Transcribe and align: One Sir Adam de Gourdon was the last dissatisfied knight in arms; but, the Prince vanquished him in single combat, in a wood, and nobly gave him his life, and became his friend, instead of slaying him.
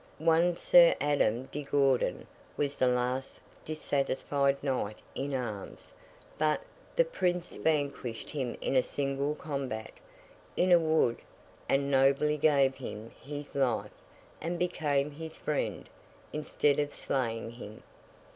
One 0.17 0.55
Sir 0.57 0.95
Adam 0.99 1.45
de 1.51 1.61
Gourdon 1.61 2.25
was 2.57 2.75
the 2.75 2.87
last 2.87 3.39
dissatisfied 3.63 4.63
knight 4.63 4.97
in 5.13 5.31
arms; 5.35 5.93
but, 6.39 6.63
the 6.95 7.05
Prince 7.05 7.55
vanquished 7.55 8.31
him 8.31 8.57
in 8.61 8.81
single 8.81 9.35
combat, 9.35 9.91
in 10.57 10.71
a 10.71 10.79
wood, 10.79 11.19
and 11.69 11.91
nobly 11.91 12.37
gave 12.37 12.73
him 12.73 13.11
his 13.21 13.53
life, 13.53 13.93
and 14.41 14.57
became 14.57 15.11
his 15.11 15.37
friend, 15.37 15.87
instead 16.33 16.79
of 16.79 16.95
slaying 16.95 17.51
him. 17.51 17.83